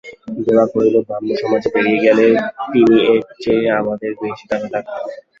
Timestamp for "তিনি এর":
2.71-3.21